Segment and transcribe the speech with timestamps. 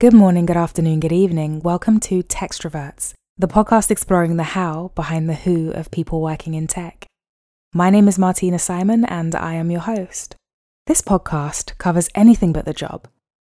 [0.00, 1.60] Good morning, good afternoon, good evening.
[1.60, 6.66] Welcome to Textroverts, the podcast exploring the how behind the who of people working in
[6.66, 7.06] tech.
[7.72, 10.34] My name is Martina Simon and I am your host.
[10.88, 13.06] This podcast covers anything but the job.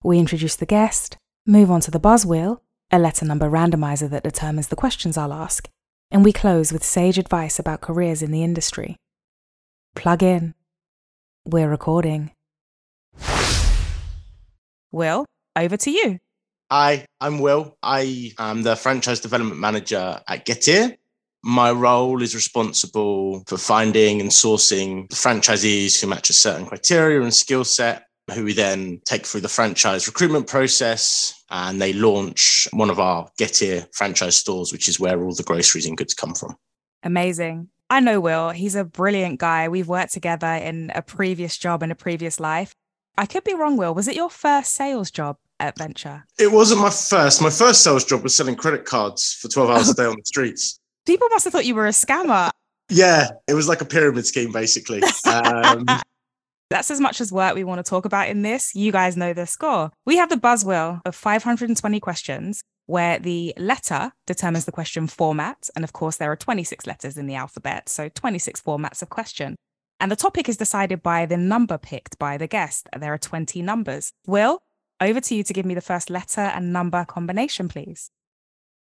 [0.02, 4.24] We introduce the guest, move on to the buzz wheel, a letter number randomizer that
[4.24, 5.68] determines the questions I'll ask,
[6.10, 8.96] and we close with sage advice about careers in the industry.
[9.94, 10.54] Plug in.
[11.46, 12.32] We're recording.
[14.94, 15.26] Will,
[15.58, 16.20] over to you.
[16.72, 17.76] Hi, I'm Will.
[17.82, 20.96] I am the franchise development manager at Getir.
[21.44, 27.34] My role is responsible for finding and sourcing franchisees who match a certain criteria and
[27.34, 32.92] skill set, who we then take through the franchise recruitment process and they launch one
[32.92, 36.56] of our Getir franchise stores, which is where all the groceries and goods come from.
[37.02, 37.70] Amazing.
[37.90, 38.52] I know Will.
[38.52, 39.70] He's a brilliant guy.
[39.70, 42.76] We've worked together in a previous job in a previous life.
[43.18, 43.96] I could be wrong, Will.
[43.96, 45.38] Was it your first sales job?
[45.60, 46.24] Adventure?
[46.38, 47.42] It wasn't my first.
[47.42, 50.26] My first sales job was selling credit cards for 12 hours a day on the
[50.26, 50.80] streets.
[51.06, 52.50] People must have thought you were a scammer.
[52.90, 55.02] Yeah, it was like a pyramid scheme, basically.
[55.26, 55.86] Um,
[56.70, 58.76] That's as much as work we want to talk about in this.
[58.76, 59.92] You guys know the score.
[60.06, 65.70] We have the buzz wheel of 520 questions where the letter determines the question format.
[65.76, 69.56] And of course, there are 26 letters in the alphabet, so 26 formats of question.
[70.00, 72.88] And the topic is decided by the number picked by the guest.
[72.98, 74.12] There are 20 numbers.
[74.26, 74.60] Will,
[75.02, 78.12] over to you to give me the first letter and number combination, please.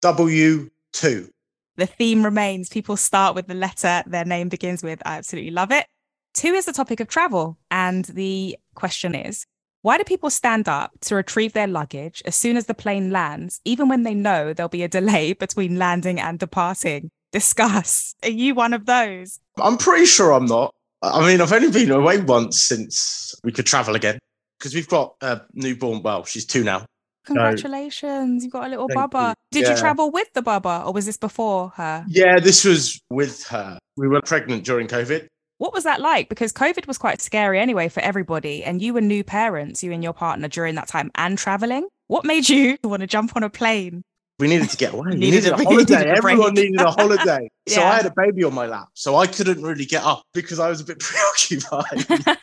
[0.04, 1.30] W2.
[1.78, 5.02] The theme remains people start with the letter their name begins with.
[5.06, 5.86] I absolutely love it.
[6.34, 7.58] Two is the topic of travel.
[7.72, 9.46] And the question is
[9.82, 13.62] why do people stand up to retrieve their luggage as soon as the plane lands,
[13.64, 17.12] even when they know there'll be a delay between landing and departing?
[17.32, 18.16] Discuss.
[18.24, 19.40] Are you one of those?
[19.58, 20.74] I'm pretty sure I'm not.
[21.02, 24.20] I mean, I've only been away once since we could travel again
[24.60, 26.04] because we've got a newborn.
[26.04, 26.86] Well, she's two now.
[27.26, 29.30] Congratulations, you've got a little bubba.
[29.30, 29.36] You.
[29.52, 29.72] Did yeah.
[29.72, 32.06] you travel with the bubba or was this before her?
[32.08, 33.78] Yeah, this was with her.
[33.98, 35.28] We were pregnant during COVID.
[35.60, 36.30] What was that like?
[36.30, 38.64] Because COVID was quite scary anyway for everybody.
[38.64, 41.88] And you were new parents, you and your partner during that time and traveling.
[42.08, 44.02] What made you want to jump on a plane?
[44.40, 45.10] We needed to get away.
[45.16, 45.96] needed, needed a holiday.
[45.98, 47.50] Needed a Everyone needed a holiday.
[47.66, 47.76] yeah.
[47.76, 48.88] So I had a baby on my lap.
[48.94, 52.38] So I couldn't really get up because I was a bit preoccupied.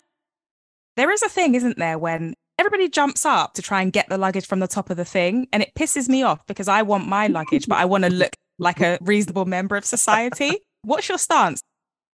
[0.96, 4.18] There is a thing, isn't there, when everybody jumps up to try and get the
[4.18, 5.46] luggage from the top of the thing.
[5.52, 8.34] And it pisses me off because I want my luggage, but I want to look
[8.58, 10.52] like a reasonable member of society.
[10.82, 11.60] What's your stance?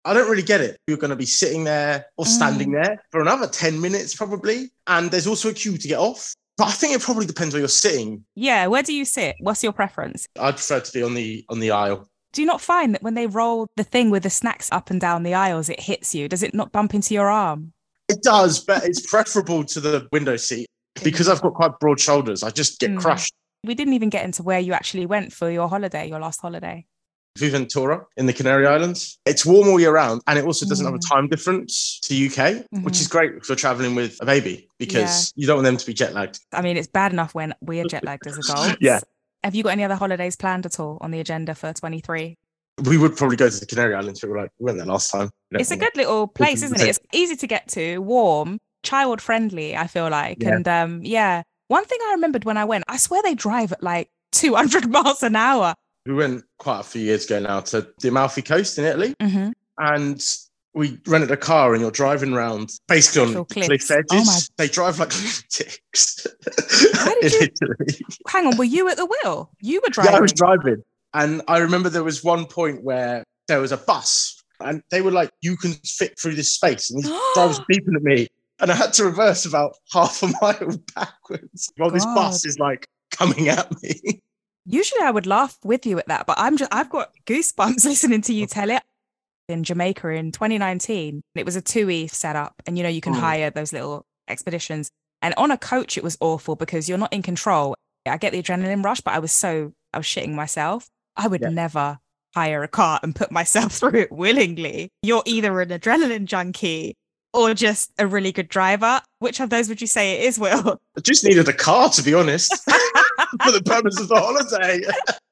[0.05, 0.77] I don't really get it.
[0.87, 2.83] You're going to be sitting there or standing mm.
[2.83, 4.69] there for another 10 minutes, probably.
[4.85, 6.33] And there's also a queue to get off.
[6.57, 8.23] But I think it probably depends where you're sitting.
[8.35, 9.35] Yeah, where do you sit?
[9.39, 10.25] What's your preference?
[10.39, 12.07] I'd prefer to be on the on the aisle.
[12.33, 14.99] Do you not find that when they roll the thing with the snacks up and
[14.99, 16.27] down the aisles, it hits you?
[16.27, 17.73] Does it not bump into your arm?
[18.09, 20.67] It does, but it's preferable to the window seat
[21.03, 22.43] because I've got quite broad shoulders.
[22.43, 22.99] I just get mm.
[22.99, 23.33] crushed.
[23.63, 26.85] We didn't even get into where you actually went for your holiday, your last holiday.
[27.37, 29.19] Fuerteventura in the Canary Islands.
[29.25, 30.89] It's warm all year round and it also doesn't mm.
[30.89, 31.09] have a mm.
[31.09, 32.83] time difference to UK, mm-hmm.
[32.83, 35.41] which is great for traveling with a baby because yeah.
[35.41, 36.39] you don't want them to be jet lagged.
[36.51, 38.77] I mean, it's bad enough when we're jet lagged as adults.
[38.81, 39.01] yeah.
[39.43, 42.37] Have you got any other holidays planned at all on the agenda for 23?
[42.85, 44.21] We would probably go to the Canary Islands.
[44.21, 45.29] We were like, we went there last time.
[45.51, 46.87] It's a good little place, isn't it?
[46.87, 49.75] It's easy to get to, warm, child friendly.
[49.75, 50.55] I feel like, yeah.
[50.55, 51.43] and um, yeah.
[51.69, 55.23] One thing I remembered when I went, I swear they drive at like 200 miles
[55.23, 55.73] an hour.
[56.05, 59.49] We went quite a few years ago now to the Amalfi Coast in Italy, mm-hmm.
[59.77, 60.37] and
[60.73, 64.05] we rented a car and you're driving around basically on cliff edges.
[64.13, 64.39] Oh my...
[64.57, 66.27] They drive like lunatics.
[67.23, 67.49] you...
[68.27, 69.49] Hang on, were you at the wheel?
[69.59, 70.13] You were driving.
[70.13, 70.83] Yeah, I was driving.
[71.13, 75.11] And I remember there was one point where there was a bus and they were
[75.11, 76.89] like, you can fit through this space.
[76.89, 78.27] And these drivers beeping at me.
[78.59, 81.95] And I had to reverse about half a mile backwards while God.
[81.95, 84.21] this bus is like coming at me.
[84.65, 88.21] Usually I would laugh with you at that, but I'm just I've got goosebumps listening
[88.23, 88.83] to you tell it.
[89.47, 93.19] In Jamaica in 2019, it was a TUI setup, and you know, you can oh.
[93.19, 94.91] hire those little expeditions.
[95.21, 97.73] And on a coach, it was awful because you're not in control.
[98.05, 100.89] I get the adrenaline rush, but I was so I was shitting myself.
[101.17, 101.49] I would yeah.
[101.49, 101.99] never
[102.35, 104.91] hire a car and put myself through it willingly.
[105.01, 106.95] You're either an adrenaline junkie
[107.33, 109.01] or just a really good driver.
[109.19, 110.79] Which of those would you say it is, Will?
[110.97, 112.55] I just needed a car, to be honest,
[113.43, 114.81] for the purpose of the holiday.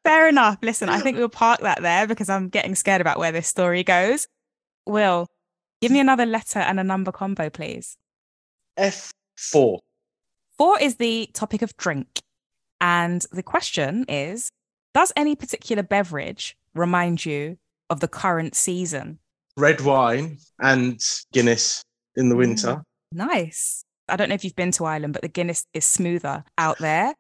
[0.04, 0.58] Fair enough.
[0.62, 3.84] Listen, I think we'll park that there because I'm getting scared about where this story
[3.84, 4.28] goes.
[4.86, 5.28] Will,
[5.82, 7.98] give me another letter and a number combo, please.
[8.78, 9.80] F4.
[10.58, 12.22] Four is the topic of drink.
[12.82, 14.52] And the question is
[14.96, 17.58] does any particular beverage remind you
[17.90, 19.20] of the current season?
[19.58, 21.00] Red wine and
[21.34, 21.84] Guinness
[22.16, 22.68] in the winter.
[22.78, 23.84] Mm, nice.
[24.08, 27.14] I don't know if you've been to Ireland, but the Guinness is smoother out there.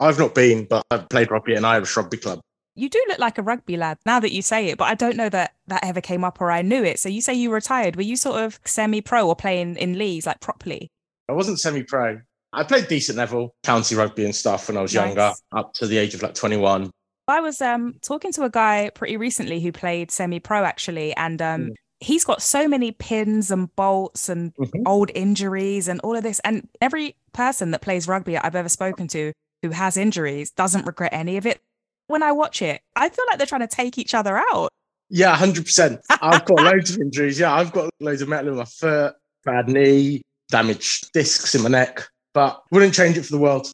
[0.00, 2.40] I've not been, but I've played rugby at an Irish rugby club.
[2.76, 5.16] You do look like a rugby lad now that you say it, but I don't
[5.16, 6.98] know that that ever came up or I knew it.
[6.98, 7.96] So you say you retired.
[7.96, 10.90] Were you sort of semi pro or playing in leagues like properly?
[11.28, 12.20] I wasn't semi pro.
[12.52, 15.06] I played decent level, county rugby and stuff when I was Nice.
[15.06, 16.90] younger, up to the age of like 21.
[17.28, 21.40] I was um talking to a guy pretty recently who played semi pro actually, and
[21.40, 21.74] um Mm.
[22.00, 24.82] he's got so many pins and bolts and Mhm.
[24.86, 26.40] old injuries and all of this.
[26.44, 29.32] And every person that plays rugby I've ever spoken to
[29.62, 31.62] who has injuries doesn't regret any of it.
[32.08, 34.68] When I watch it, I feel like they're trying to take each other out.
[35.08, 36.00] Yeah, 100%.
[36.20, 37.38] I've got loads of injuries.
[37.38, 40.20] Yeah, I've got loads of metal in my foot, bad knee,
[40.50, 43.70] damaged discs in my neck, but wouldn't change it for the world.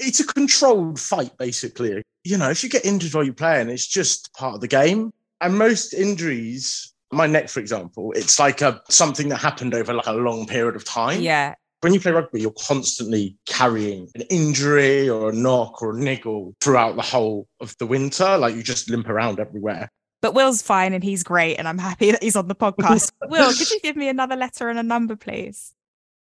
[0.00, 2.02] It's a controlled fight, basically.
[2.24, 5.12] You know, if you get injured while you're playing, it's just part of the game.
[5.40, 10.06] And most injuries, my neck, for example, it's like a something that happened over like
[10.06, 11.20] a long period of time.
[11.20, 11.54] Yeah.
[11.80, 16.54] When you play rugby, you're constantly carrying an injury or a knock or a niggle
[16.60, 18.36] throughout the whole of the winter.
[18.36, 19.88] Like you just limp around everywhere.
[20.20, 23.10] But Will's fine and he's great, and I'm happy that he's on the podcast.
[23.28, 25.74] Will, could you give me another letter and a number, please?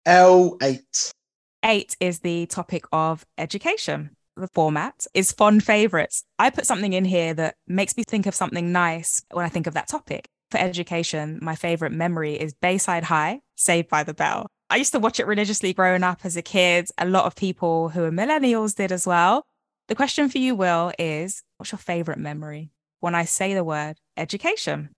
[0.07, 1.11] L8.
[1.67, 4.11] Eight is the topic of education.
[4.37, 6.23] The format is fond favorites.
[6.37, 9.65] I put something in here that makes me think of something nice when I think
[9.65, 10.27] of that topic.
[10.51, 14.45] For education, my favorite memory is Bayside High, Saved by the Bell.
[14.69, 16.89] I used to watch it religiously growing up as a kid.
[16.99, 19.41] A lot of people who are millennials did as well.
[19.87, 22.69] The question for you, Will, is what's your favorite memory
[22.99, 24.89] when I say the word education?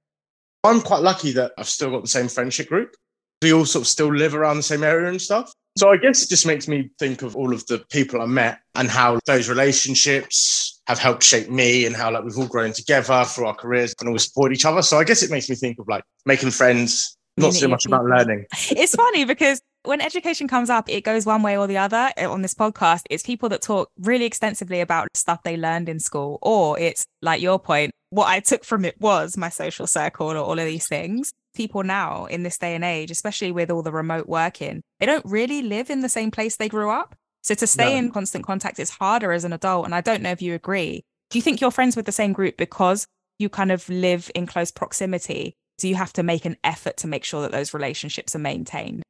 [0.66, 2.94] I'm quite lucky that I've still got the same friendship group.
[3.42, 5.54] We all sort of still live around the same area and stuff.
[5.78, 8.60] So I guess it just makes me think of all of the people I met
[8.74, 13.24] and how those relationships have helped shape me and how like we've all grown together
[13.26, 14.82] through our careers and always support each other.
[14.82, 18.06] So I guess it makes me think of like making friends, not so much about
[18.06, 18.46] learning.
[18.72, 22.30] it's funny because when education comes up, it goes one way or the other Uh,
[22.32, 23.04] on this podcast.
[23.10, 27.42] It's people that talk really extensively about stuff they learned in school, or it's like
[27.42, 30.88] your point, what I took from it was my social circle or all of these
[30.88, 31.32] things.
[31.56, 35.26] People now in this day and age, especially with all the remote working, they don't
[35.26, 37.16] really live in the same place they grew up.
[37.44, 37.98] So to stay No.
[38.00, 39.86] in constant contact is harder as an adult.
[39.86, 41.04] And I don't know if you agree.
[41.30, 43.06] Do you think you're friends with the same group because
[43.40, 45.56] you kind of live in close proximity?
[45.78, 49.04] Do you have to make an effort to make sure that those relationships are maintained?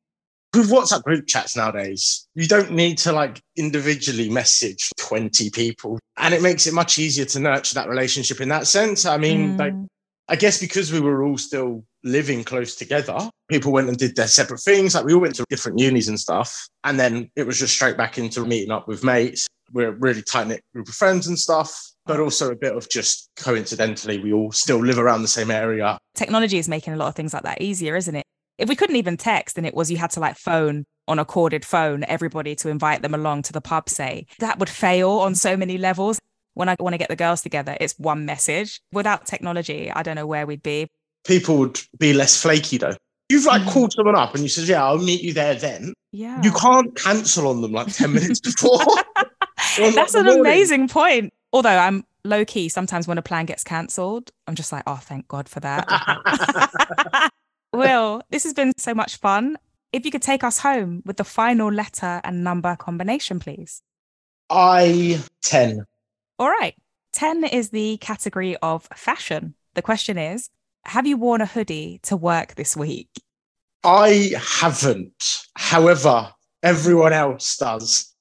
[0.58, 6.00] With WhatsApp group chats nowadays, you don't need to like individually message 20 people.
[6.18, 9.06] And it makes it much easier to nurture that relationship in that sense.
[9.06, 9.88] I mean, like, Mm.
[10.30, 13.18] I guess because we were all still living close together,
[13.50, 14.96] people went and did their separate things.
[14.96, 16.68] Like we all went to different unis and stuff.
[16.84, 19.48] And then it was just straight back into meeting up with mates.
[19.72, 22.90] We're a really tight knit group of friends and stuff, but also a bit of
[22.90, 25.98] just coincidentally, we all still live around the same area.
[26.16, 28.26] technology is making a lot of things like that easier, isn't it?
[28.58, 31.26] If we couldn't even text and it was you had to like phone on a
[31.26, 35.36] corded phone everybody to invite them along to the pub, say, that would fail on
[35.36, 36.20] so many levels.
[36.56, 38.82] When I want to get the girls together, it's one message.
[38.92, 40.88] Without technology, I don't know where we'd be.
[41.26, 42.96] People would be less flaky though.
[43.30, 43.72] You've like Mm.
[43.72, 45.94] called someone up and you said, Yeah, I'll meet you there then.
[46.12, 46.42] Yeah.
[46.42, 48.80] You can't cancel on them like 10 minutes before.
[49.78, 50.40] That's an morning.
[50.42, 51.32] amazing point.
[51.54, 55.28] Although I'm low key, sometimes when a plan gets cancelled, I'm just like, oh, thank
[55.28, 55.86] God for that.
[58.38, 59.58] This has been so much fun.
[59.92, 63.82] If you could take us home with the final letter and number combination, please.
[64.48, 65.84] I 10.
[66.38, 66.76] All right.
[67.14, 69.56] 10 is the category of fashion.
[69.74, 70.52] The question is
[70.86, 73.10] Have you worn a hoodie to work this week?
[73.84, 75.40] I haven't.
[75.56, 78.14] However, everyone else does.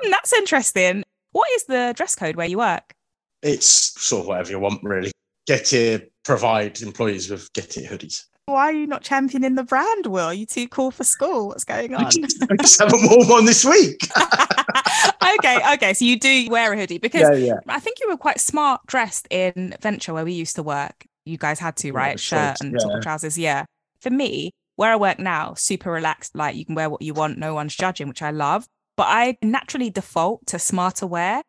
[0.00, 1.04] Hmm, That's interesting.
[1.32, 2.94] What is the dress code where you work?
[3.42, 3.66] It's
[4.02, 5.12] sort of whatever you want, really.
[5.46, 8.22] Getir, provide employees with Getir hoodies.
[8.46, 10.24] Why are you not championing the brand, Will?
[10.26, 11.48] Are you too cool for school?
[11.48, 12.10] What's going I on?
[12.10, 14.08] just, I just haven't worn one this week.
[15.38, 15.94] okay, okay.
[15.94, 17.60] So you do wear a hoodie because yeah, yeah.
[17.68, 21.06] I think you were quite smart dressed in Venture where we used to work.
[21.24, 22.20] You guys had to, Yeah, right?
[22.20, 22.96] Shirt and yeah.
[22.96, 23.38] of trousers.
[23.38, 23.64] Yeah.
[24.00, 26.34] For me, where I work now, super relaxed.
[26.34, 28.66] Like you can wear what you want, no one's judging, which I love.
[28.96, 31.42] But I naturally default to smarter wear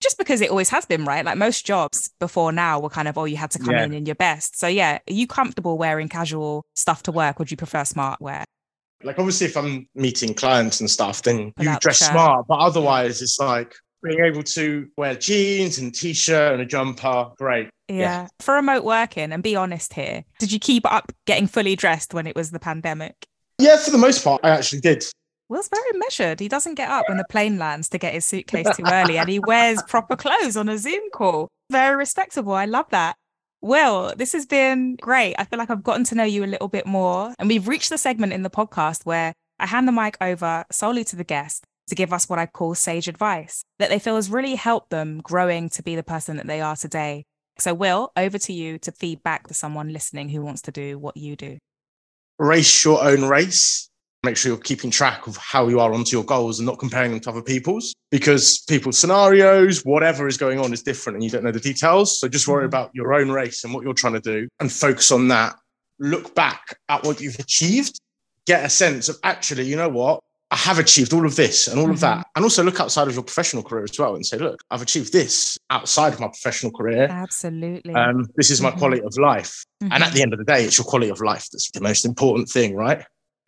[0.00, 1.24] just because it always has been, right?
[1.24, 3.84] Like most jobs before now were kind of, oh, you had to come Yeah.
[3.84, 4.58] in in your best.
[4.58, 7.38] So yeah, are you comfortable wearing casual stuff to work?
[7.38, 8.44] Would you prefer smart wear?
[9.02, 12.46] Like, obviously, if I'm meeting clients and stuff, then Pull you out the dress smart.
[12.48, 17.30] But otherwise, it's like being able to wear jeans and t shirt and a jumper.
[17.38, 17.68] Great.
[17.88, 17.96] Yeah.
[17.96, 18.26] Yeah.
[18.40, 22.26] For remote working, and be honest here, did you keep up getting fully dressed when
[22.26, 23.14] it was the pandemic?
[23.58, 25.04] Yeah, for the most part, I actually did.
[25.48, 26.40] Will's very measured.
[26.40, 29.28] He doesn't get up when the plane lands to get his suitcase too early and
[29.28, 31.48] he wears proper clothes on a Zoom call.
[31.70, 32.52] Very respectable.
[32.52, 33.16] I love that.
[33.60, 35.34] Will, this has been great.
[35.38, 37.34] I feel like I've gotten to know you a little bit more.
[37.38, 41.04] And we've reached the segment in the podcast where I hand the mic over solely
[41.04, 44.30] to the guest to give us what I call sage advice that they feel has
[44.30, 47.24] really helped them growing to be the person that they are today.
[47.58, 50.98] So, Will, over to you to feed back to someone listening who wants to do
[50.98, 51.58] what you do.
[52.38, 53.88] Race your own race.
[54.26, 57.12] Make sure you're keeping track of how you are onto your goals and not comparing
[57.12, 61.30] them to other people's because people's scenarios, whatever is going on, is different and you
[61.30, 62.18] don't know the details.
[62.18, 62.66] So just worry mm-hmm.
[62.66, 65.54] about your own race and what you're trying to do and focus on that.
[66.00, 68.00] Look back at what you've achieved,
[68.46, 70.24] get a sense of actually, you know what?
[70.50, 71.94] I have achieved all of this and all mm-hmm.
[71.94, 72.18] of that.
[72.18, 72.30] Mm-hmm.
[72.34, 75.12] And also look outside of your professional career as well and say, look, I've achieved
[75.12, 77.06] this outside of my professional career.
[77.08, 77.94] Absolutely.
[77.94, 78.78] Um, this is my mm-hmm.
[78.78, 79.64] quality of life.
[79.80, 82.04] And at the end of the day, it's your quality of life that's the most
[82.04, 83.04] important thing, right?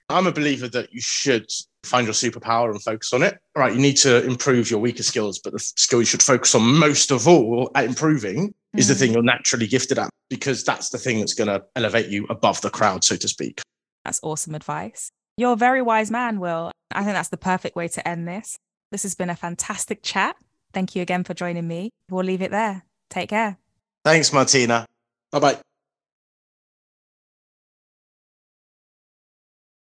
[0.08, 1.50] I'm a believer that you should
[1.84, 3.38] find your superpower and focus on it.
[3.56, 3.74] Right.
[3.74, 7.10] You need to improve your weaker skills, but the skill you should focus on most
[7.10, 8.98] of all at improving is the mm.
[8.98, 12.60] thing you're naturally gifted at because that's the thing that's going to elevate you above
[12.60, 13.60] the crowd, so to speak.
[14.04, 15.10] That's awesome advice.
[15.36, 16.72] You're a very wise man, Will.
[16.90, 18.58] I think that's the perfect way to end this.
[18.90, 20.36] This has been a fantastic chat.
[20.72, 21.90] Thank you again for joining me.
[22.10, 22.84] We'll leave it there.
[23.10, 23.58] Take care.
[24.04, 24.86] Thanks, Martina.
[25.30, 25.58] Bye bye.